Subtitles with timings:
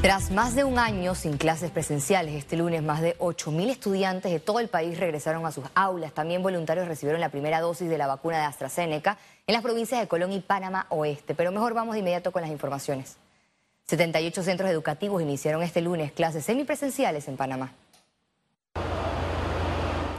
[0.00, 4.38] Tras más de un año sin clases presenciales, este lunes más de 8.000 estudiantes de
[4.38, 6.14] todo el país regresaron a sus aulas.
[6.14, 10.06] También voluntarios recibieron la primera dosis de la vacuna de AstraZeneca en las provincias de
[10.06, 11.34] Colón y Panamá Oeste.
[11.34, 13.16] Pero mejor vamos de inmediato con las informaciones.
[13.88, 17.72] 78 centros educativos iniciaron este lunes clases semipresenciales en Panamá.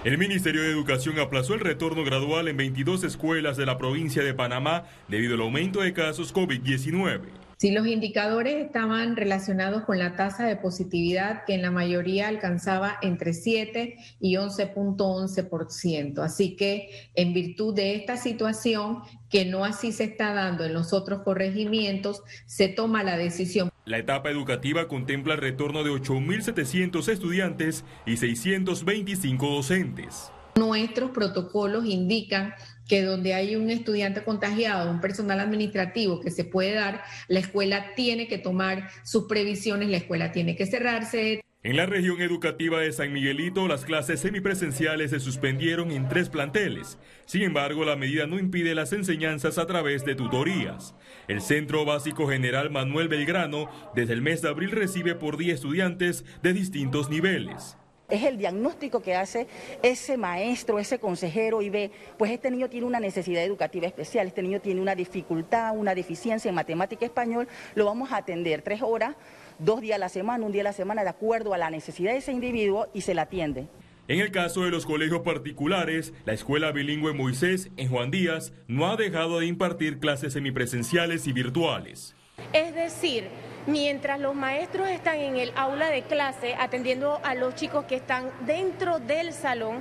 [0.04, 4.34] El Ministerio de Educación aplazó el retorno gradual en 22 escuelas de la provincia de
[4.34, 7.49] Panamá debido al aumento de casos COVID-19.
[7.60, 12.98] Si los indicadores estaban relacionados con la tasa de positividad que en la mayoría alcanzaba
[13.02, 16.20] entre 7 y 11.11%.
[16.20, 20.94] Así que en virtud de esta situación, que no así se está dando en los
[20.94, 23.70] otros corregimientos, se toma la decisión.
[23.84, 30.32] La etapa educativa contempla el retorno de 8.700 estudiantes y 625 docentes.
[30.60, 32.54] Nuestros protocolos indican
[32.90, 37.94] que donde hay un estudiante contagiado, un personal administrativo que se puede dar, la escuela
[37.96, 41.42] tiene que tomar sus previsiones, la escuela tiene que cerrarse.
[41.62, 46.98] En la región educativa de San Miguelito, las clases semipresenciales se suspendieron en tres planteles.
[47.26, 50.96] Sin embargo, la medida no impide las enseñanzas a través de tutorías.
[51.28, 56.26] El Centro Básico General Manuel Belgrano, desde el mes de abril, recibe por día estudiantes
[56.42, 57.78] de distintos niveles
[58.10, 59.48] es el diagnóstico que hace
[59.82, 64.42] ese maestro, ese consejero y ve, pues este niño tiene una necesidad educativa especial, este
[64.42, 69.16] niño tiene una dificultad, una deficiencia en matemática español, lo vamos a atender tres horas,
[69.60, 72.12] dos días a la semana, un día a la semana, de acuerdo a la necesidad
[72.12, 73.68] de ese individuo y se la atiende.
[74.08, 78.90] En el caso de los colegios particulares, la escuela bilingüe Moisés en Juan Díaz no
[78.90, 82.16] ha dejado de impartir clases semipresenciales y virtuales.
[82.52, 83.28] Es decir,
[83.70, 88.32] mientras los maestros están en el aula de clase atendiendo a los chicos que están
[88.46, 89.78] dentro del salón,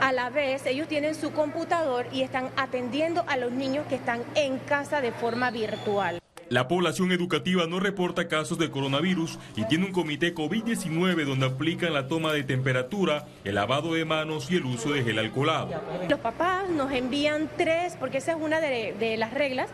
[0.00, 4.22] a la vez ellos tienen su computador y están atendiendo a los niños que están
[4.34, 6.18] en casa de forma virtual.
[6.48, 11.92] La población educativa no reporta casos de coronavirus y tiene un comité COVID-19 donde aplican
[11.92, 15.70] la toma de temperatura, el lavado de manos y el uso de gel alcoholado.
[16.08, 19.68] Los papás nos envían tres, porque esa es una de, de las reglas,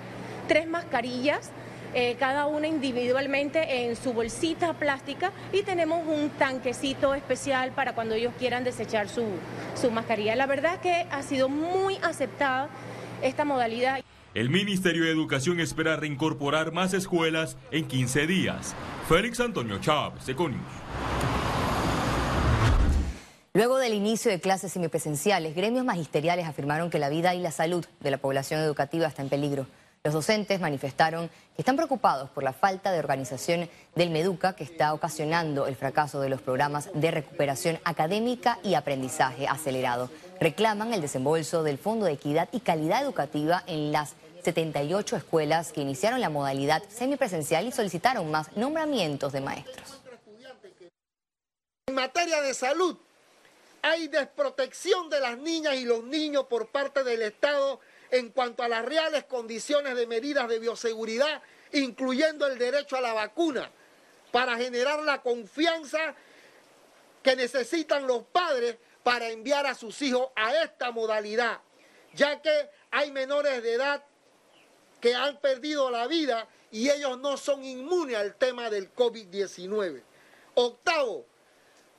[0.48, 1.52] tres mascarillas
[1.94, 8.14] eh, cada una individualmente en su bolsita plástica y tenemos un tanquecito especial para cuando
[8.14, 9.24] ellos quieran desechar su,
[9.80, 10.34] su mascarilla.
[10.34, 12.68] La verdad es que ha sido muy aceptada
[13.22, 14.00] esta modalidad.
[14.34, 18.74] El Ministerio de Educación espera reincorporar más escuelas en 15 días.
[19.08, 20.60] Félix Antonio Chávez, Econius.
[23.56, 27.86] Luego del inicio de clases semipresenciales, gremios magisteriales afirmaron que la vida y la salud
[28.00, 29.68] de la población educativa está en peligro.
[30.06, 34.92] Los docentes manifestaron que están preocupados por la falta de organización del Meduca que está
[34.92, 40.10] ocasionando el fracaso de los programas de recuperación académica y aprendizaje acelerado.
[40.40, 44.12] Reclaman el desembolso del Fondo de Equidad y Calidad Educativa en las
[44.42, 50.02] 78 escuelas que iniciaron la modalidad semipresencial y solicitaron más nombramientos de maestros.
[51.86, 52.98] En materia de salud,
[53.80, 58.68] hay desprotección de las niñas y los niños por parte del Estado en cuanto a
[58.68, 61.42] las reales condiciones de medidas de bioseguridad,
[61.72, 63.70] incluyendo el derecho a la vacuna,
[64.30, 66.14] para generar la confianza
[67.22, 71.60] que necesitan los padres para enviar a sus hijos a esta modalidad,
[72.14, 74.04] ya que hay menores de edad
[75.00, 80.02] que han perdido la vida y ellos no son inmunes al tema del COVID-19.
[80.54, 81.26] Octavo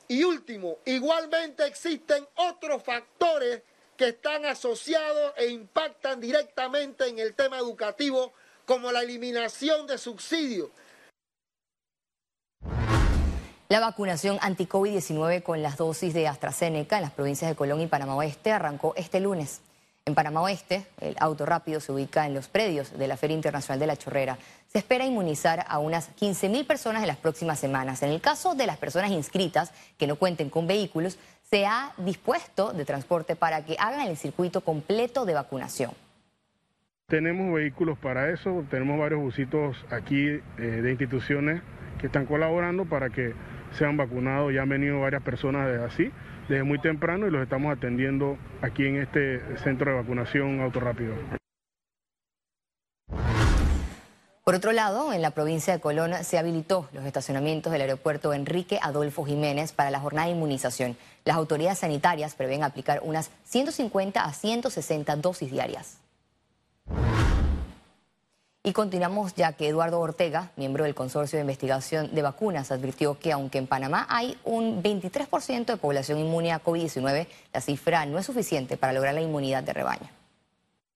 [0.07, 3.61] y último, igualmente existen otros factores
[3.95, 8.33] que están asociados e impactan directamente en el tema educativo,
[8.66, 10.69] como la eliminación de subsidios.
[13.67, 18.16] La vacunación anti-COVID-19 con las dosis de AstraZeneca en las provincias de Colón y Panamá
[18.16, 19.61] Oeste arrancó este lunes.
[20.06, 23.79] En Panamá Oeste, el auto rápido se ubica en los predios de la Feria Internacional
[23.79, 24.38] de la Chorrera.
[24.72, 28.03] Se espera inmunizar a unas 15.000 personas en las próximas semanas.
[28.03, 31.17] En el caso de las personas inscritas que no cuenten con vehículos,
[31.50, 35.91] se ha dispuesto de transporte para que hagan el circuito completo de vacunación.
[37.07, 41.61] Tenemos vehículos para eso, tenemos varios busitos aquí eh, de instituciones
[42.00, 43.33] que están colaborando para que
[43.71, 44.53] sean vacunados.
[44.53, 46.12] Ya han venido varias personas de así
[46.50, 51.13] desde muy temprano y los estamos atendiendo aquí en este centro de vacunación autorrápido.
[54.45, 58.77] Por otro lado, en la provincia de Colón se habilitó los estacionamientos del aeropuerto Enrique
[58.80, 60.95] Adolfo Jiménez para la jornada de inmunización.
[61.24, 65.97] Las autoridades sanitarias prevén aplicar unas 150 a 160 dosis diarias.
[68.62, 73.31] Y continuamos ya que Eduardo Ortega, miembro del Consorcio de Investigación de Vacunas, advirtió que
[73.31, 78.27] aunque en Panamá hay un 23% de población inmune a COVID-19, la cifra no es
[78.27, 80.07] suficiente para lograr la inmunidad de rebaño.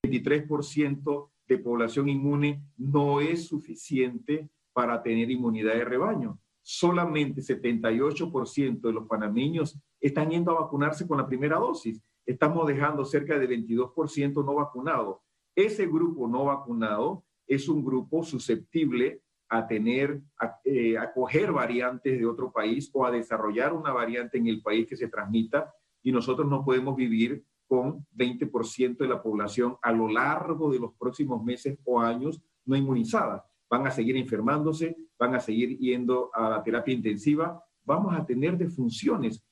[0.03, 6.39] 23% de población inmune no es suficiente para tener inmunidad de rebaño.
[6.61, 11.99] solamente 78% de los panameños están yendo a vacunarse con la primera dosis.
[12.25, 15.23] Estamos dejando cerca de 22% no vacunado.
[15.55, 22.25] Ese grupo no vacunado es un grupo susceptible a tener, a, eh, coger variantes de
[22.27, 25.73] otro país o a desarrollar una variante en el país que se transmita
[26.03, 30.93] y nosotros no podemos vivir con 20% de la población a lo largo de los
[30.95, 33.45] próximos meses o años no inmunizada.
[33.69, 38.57] Van a seguir enfermándose, van a seguir yendo a la terapia intensiva, vamos a tener
[38.57, 39.45] defunciones.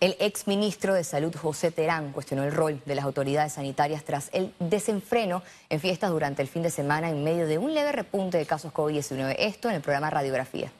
[0.00, 4.52] El exministro de Salud José Terán cuestionó el rol de las autoridades sanitarias tras el
[4.58, 8.46] desenfreno en fiestas durante el fin de semana en medio de un leve repunte de
[8.46, 9.36] casos COVID-19.
[9.38, 10.72] Esto en el programa Radiografía.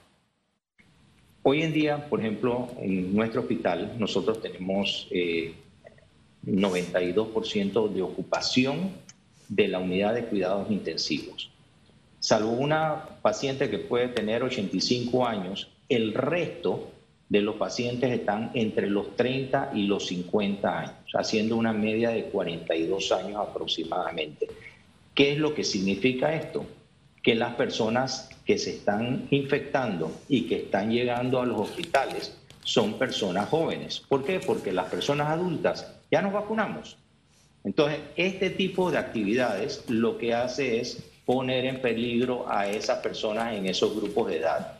[1.44, 5.08] Hoy en día, por ejemplo, en nuestro hospital nosotros tenemos
[6.46, 8.92] 92% eh, de ocupación
[9.48, 11.50] de la unidad de cuidados intensivos.
[12.20, 16.92] Salvo una paciente que puede tener 85 años, el resto
[17.28, 22.26] de los pacientes están entre los 30 y los 50 años, haciendo una media de
[22.26, 24.46] 42 años aproximadamente.
[25.12, 26.64] ¿Qué es lo que significa esto?
[27.22, 32.94] Que las personas que se están infectando y que están llegando a los hospitales son
[32.98, 34.00] personas jóvenes.
[34.00, 34.40] ¿Por qué?
[34.40, 36.96] Porque las personas adultas ya nos vacunamos.
[37.64, 43.54] Entonces, este tipo de actividades lo que hace es poner en peligro a esas personas
[43.54, 44.78] en esos grupos de edad.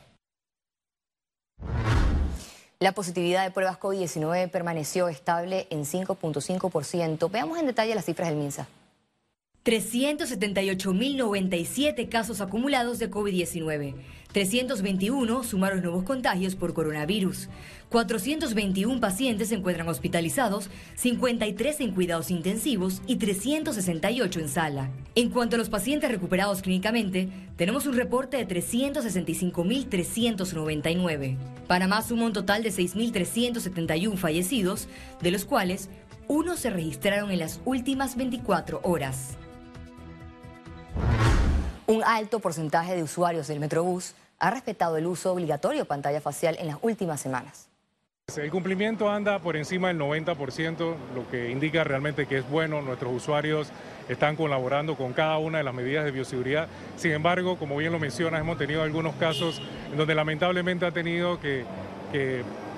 [2.81, 7.31] La positividad de pruebas COVID-19 permaneció estable en 5.5%.
[7.31, 8.67] Veamos en detalle las cifras del MINSA.
[9.65, 13.95] 378.097 casos acumulados de COVID-19.
[14.33, 17.49] 321 sumaron nuevos contagios por coronavirus.
[17.89, 24.91] 421 pacientes se encuentran hospitalizados, 53 en cuidados intensivos y 368 en sala.
[25.15, 31.37] En cuanto a los pacientes recuperados clínicamente, tenemos un reporte de 365.399.
[31.69, 34.89] Panamá suma un total de 6.371 fallecidos,
[35.21, 35.89] de los cuales
[36.27, 39.37] uno se registraron en las últimas 24 horas.
[41.93, 46.57] Un alto porcentaje de usuarios del Metrobús ha respetado el uso obligatorio de pantalla facial
[46.59, 47.69] en las últimas semanas.
[48.35, 52.81] El cumplimiento anda por encima del 90%, lo que indica realmente que es bueno.
[52.81, 53.69] Nuestros usuarios
[54.09, 56.67] están colaborando con cada una de las medidas de bioseguridad.
[56.97, 59.61] Sin embargo, como bien lo mencionas, hemos tenido algunos casos
[59.91, 61.67] en donde lamentablemente ha tenido que,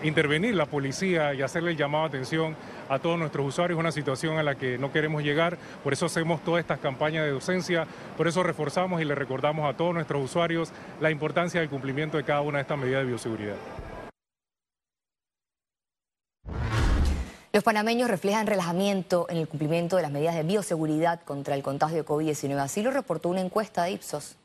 [0.03, 2.57] intervenir la policía y hacerle el llamado de atención
[2.89, 6.43] a todos nuestros usuarios, una situación a la que no queremos llegar, por eso hacemos
[6.45, 7.87] todas estas campañas de docencia,
[8.17, 12.25] por eso reforzamos y le recordamos a todos nuestros usuarios la importancia del cumplimiento de
[12.25, 13.57] cada una de estas medidas de bioseguridad.
[17.53, 21.99] Los panameños reflejan relajamiento en el cumplimiento de las medidas de bioseguridad contra el contagio
[21.99, 22.59] de COVID-19.
[22.59, 24.37] Así lo reportó una encuesta de Ipsos.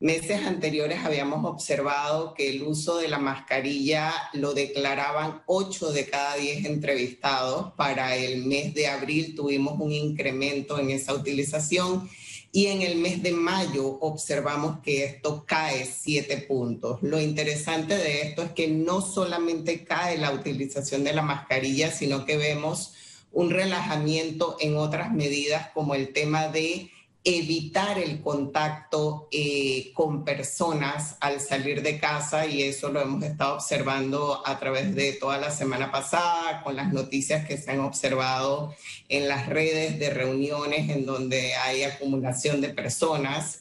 [0.00, 6.34] Meses anteriores habíamos observado que el uso de la mascarilla lo declaraban 8 de cada
[6.34, 7.72] 10 entrevistados.
[7.74, 12.10] Para el mes de abril tuvimos un incremento en esa utilización
[12.50, 16.98] y en el mes de mayo observamos que esto cae 7 puntos.
[17.02, 22.24] Lo interesante de esto es que no solamente cae la utilización de la mascarilla, sino
[22.24, 22.94] que vemos
[23.32, 26.90] un relajamiento en otras medidas como el tema de
[27.24, 33.54] evitar el contacto eh, con personas al salir de casa y eso lo hemos estado
[33.54, 38.74] observando a través de toda la semana pasada con las noticias que se han observado
[39.08, 43.60] en las redes de reuniones en donde hay acumulación de personas.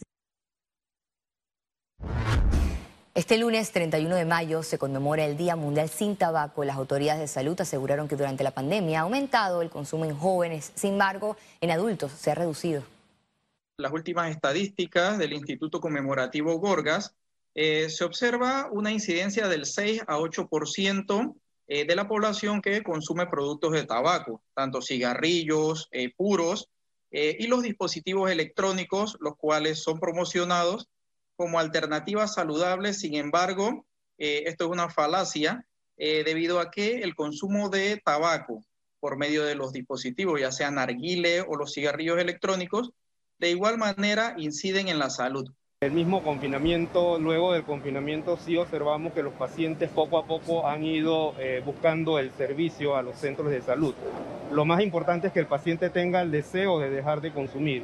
[3.16, 6.66] Este lunes 31 de mayo se conmemora el Día Mundial sin Tabaco.
[6.66, 10.72] Las autoridades de salud aseguraron que durante la pandemia ha aumentado el consumo en jóvenes,
[10.76, 12.93] sin embargo, en adultos se ha reducido
[13.78, 17.16] las últimas estadísticas del Instituto Conmemorativo Gorgas,
[17.56, 21.36] eh, se observa una incidencia del 6 a 8%
[21.68, 26.70] eh, de la población que consume productos de tabaco, tanto cigarrillos eh, puros
[27.16, 30.90] y los dispositivos electrónicos, los cuales son promocionados
[31.36, 33.02] como alternativas saludables.
[33.02, 33.86] Sin embargo,
[34.18, 35.64] esto es una falacia
[35.96, 38.66] debido a que el consumo de tabaco
[39.00, 42.94] por medio de los dispositivos, ya sean narguile o los cigarrillos electrónicos,
[43.40, 45.50] de igual manera inciden en la salud.
[45.84, 50.86] El mismo confinamiento, luego del confinamiento sí observamos que los pacientes poco a poco han
[50.86, 53.94] ido eh, buscando el servicio a los centros de salud.
[54.54, 57.84] Lo más importante es que el paciente tenga el deseo de dejar de consumir.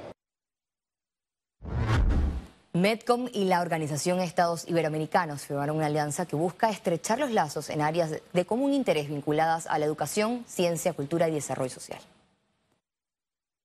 [2.72, 7.82] Medcom y la Organización Estados Iberoamericanos firmaron una alianza que busca estrechar los lazos en
[7.82, 12.00] áreas de común interés vinculadas a la educación, ciencia, cultura y desarrollo social.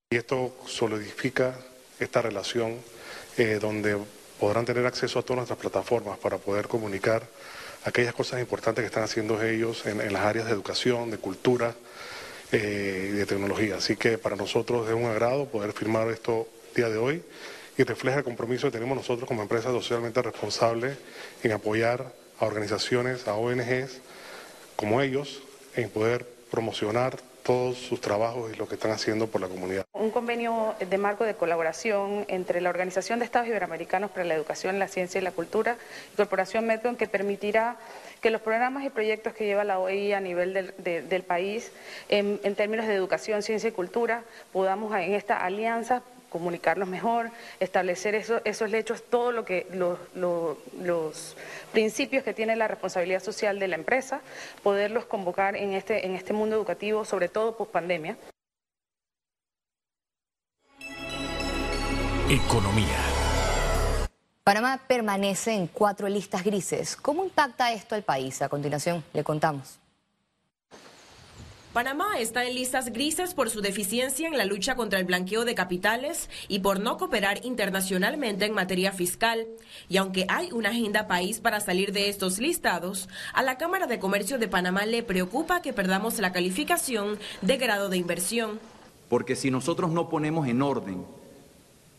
[0.09, 1.55] Y esto solidifica
[1.99, 2.77] esta relación
[3.37, 3.97] eh, donde
[4.39, 7.23] podrán tener acceso a todas nuestras plataformas para poder comunicar
[7.85, 11.75] aquellas cosas importantes que están haciendo ellos en, las áreas de educación, de cultura
[12.51, 13.77] eh, y de tecnología.
[13.77, 17.23] Así que para nosotros es un agrado poder firmar esto día de hoy
[17.77, 20.97] y refleja el compromiso que tenemos nosotros como empresa socialmente responsable
[21.43, 23.99] en apoyar a organizaciones, a ONGs
[24.75, 25.41] como ellos,
[25.75, 29.85] en poder promocionar todos sus trabajos y lo que están haciendo por la comunidad.
[29.93, 34.79] Un convenio de marco de colaboración entre la Organización de Estados Iberoamericanos para la Educación,
[34.79, 35.77] la Ciencia y la Cultura
[36.11, 37.77] y Corporación Metro que permitirá
[38.19, 41.71] que los programas y proyectos que lleva la OEI a nivel del, país
[42.09, 48.15] en, en términos de educación, ciencia y cultura podamos en esta alianza comunicarnos mejor, establecer
[48.15, 49.67] esos hechos, todo lo que
[50.13, 51.35] los
[51.71, 54.21] principios que tiene la responsabilidad social de la empresa,
[54.63, 58.17] poderlos convocar en este, en este mundo educativo, sobre todo post pandemia.
[62.29, 62.97] Economía.
[64.43, 66.95] Panamá permanece en cuatro listas grises.
[66.95, 68.41] ¿Cómo impacta esto al país?
[68.41, 69.79] A continuación le contamos.
[71.75, 75.55] Panamá está en listas grises por su deficiencia en la lucha contra el blanqueo de
[75.55, 79.45] capitales y por no cooperar internacionalmente en materia fiscal.
[79.89, 83.99] Y aunque hay una agenda país para salir de estos listados, a la Cámara de
[83.99, 88.57] Comercio de Panamá le preocupa que perdamos la calificación de grado de inversión.
[89.09, 91.03] Porque si nosotros no ponemos en orden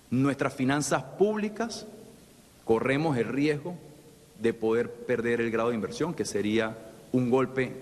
[0.08, 1.86] nuestras finanzas públicas,
[2.64, 3.76] corremos el riesgo
[4.40, 6.78] de poder perder el grado de inversión, que sería
[7.12, 7.74] un golpe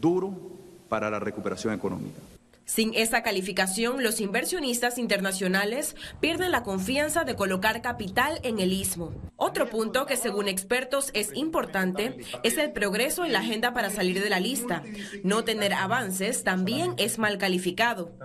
[0.00, 0.55] duro
[0.88, 2.20] para la recuperación económica.
[2.66, 9.14] Sin esa calificación, los inversionistas internacionales pierden la confianza de colocar capital en el istmo.
[9.36, 14.20] Otro punto que según expertos es importante es el progreso en la agenda para salir
[14.20, 14.82] de la lista.
[15.22, 18.18] No tener avances también es mal calificado.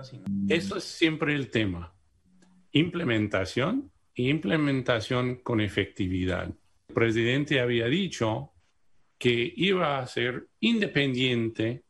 [0.48, 1.94] Eso es siempre el tema.
[2.72, 6.48] Implementación e implementación con efectividad.
[6.88, 8.50] El presidente había dicho
[9.18, 11.84] que iba a ser independiente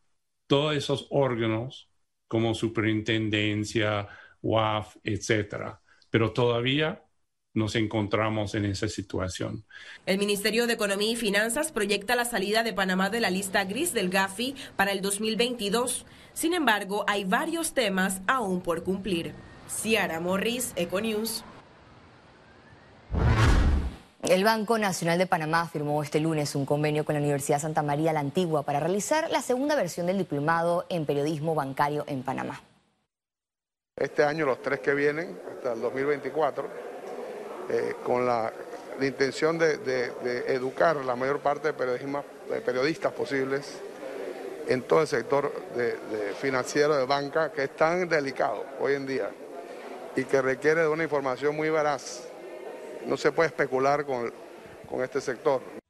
[0.53, 1.89] todos esos órganos
[2.29, 4.07] como superintendencia,
[4.43, 5.81] UAF, etcétera.
[6.11, 7.03] Pero todavía
[7.55, 9.65] nos encontramos en esa situación.
[10.05, 13.95] El Ministerio de Economía y Finanzas proyecta la salida de Panamá de la lista gris
[13.95, 16.05] del GAFI para el 2022.
[16.35, 19.33] Sin embargo, hay varios temas aún por cumplir.
[19.71, 21.45] Ciara Morris, Econews.
[24.33, 28.15] El Banco Nacional de Panamá firmó este lunes un convenio con la Universidad Santa María
[28.15, 32.62] la Antigua para realizar la segunda versión del diplomado en periodismo bancario en Panamá.
[33.95, 36.67] Este año, los tres que vienen, hasta el 2024,
[37.69, 38.51] eh, con la,
[39.03, 39.75] intención de,
[40.47, 43.83] educar la mayor parte de, periodistas posibles
[44.67, 45.53] en todo el sector
[46.41, 49.29] financiero de banca, que es tan delicado hoy en día
[50.17, 52.32] y que requiere de una información muy veraz
[53.07, 54.33] no se puede especular con,
[54.89, 55.82] con este sector.